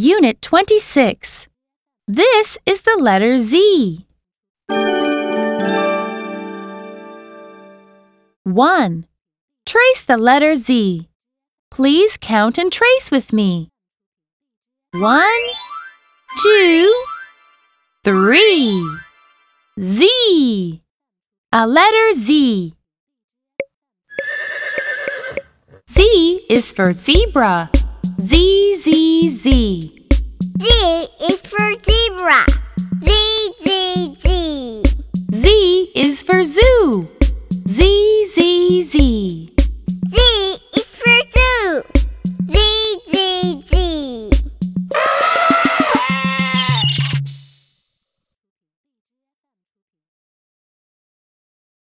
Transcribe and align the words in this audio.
Unit 0.00 0.40
26. 0.40 1.48
This 2.06 2.56
is 2.64 2.82
the 2.82 2.96
letter 3.00 3.36
Z. 3.36 4.06
1. 8.44 9.06
Trace 9.66 10.02
the 10.06 10.16
letter 10.16 10.54
Z. 10.54 11.08
Please 11.72 12.16
count 12.16 12.58
and 12.58 12.70
trace 12.70 13.10
with 13.10 13.32
me. 13.32 13.70
1, 14.92 15.26
2, 16.44 16.94
3. 18.04 19.00
Z. 19.80 20.80
A 21.50 21.66
letter 21.66 22.12
Z. 22.12 22.72
Z 25.90 26.00
is 26.48 26.70
for 26.70 26.92
zebra. 26.92 27.68
Z, 28.20 28.74
Z, 28.82 29.28
Z. 29.28 29.57
for 36.28 36.44
zoo. 36.44 37.17